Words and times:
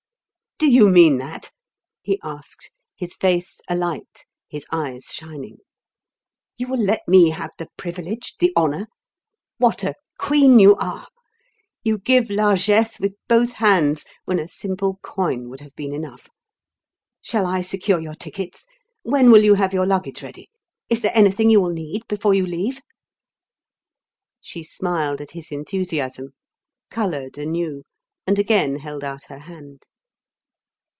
"Do 0.63 0.69
you 0.69 0.89
mean 0.91 1.17
that?" 1.17 1.49
he 2.03 2.19
asked, 2.23 2.69
his 2.95 3.15
face 3.15 3.61
alight, 3.67 4.25
his 4.47 4.63
eyes 4.71 5.05
shining. 5.05 5.57
"You 6.55 6.67
will 6.67 6.79
let 6.81 7.01
me 7.07 7.31
have 7.31 7.49
the 7.57 7.67
privilege, 7.77 8.35
the 8.37 8.53
honour? 8.55 8.85
What 9.57 9.83
a 9.83 9.95
queen 10.19 10.59
you 10.59 10.75
are! 10.75 11.07
You 11.83 11.97
give 11.97 12.29
largesse 12.29 12.99
with 12.99 13.15
both 13.27 13.53
hands 13.53 14.05
when 14.25 14.37
a 14.37 14.47
simple 14.47 14.99
coin 15.01 15.49
would 15.49 15.61
have 15.61 15.75
been 15.75 15.93
enough. 15.93 16.27
Shall 17.23 17.47
I 17.47 17.61
secure 17.61 17.99
your 17.99 18.13
tickets? 18.15 18.67
When 19.01 19.31
will 19.31 19.43
you 19.43 19.55
have 19.55 19.73
your 19.73 19.87
luggage 19.87 20.21
ready? 20.21 20.51
Is 20.91 21.01
there 21.01 21.17
anything 21.17 21.49
you 21.49 21.59
will 21.59 21.73
need 21.73 22.03
before 22.07 22.35
you 22.35 22.45
leave?" 22.45 22.81
She 24.41 24.61
smiled 24.63 25.21
at 25.21 25.31
his 25.31 25.51
enthusiasm, 25.51 26.35
coloured 26.91 27.39
anew, 27.39 27.81
and 28.27 28.37
again 28.37 28.77
held 28.77 29.03
out 29.03 29.23
her 29.23 29.39
hand. 29.39 29.87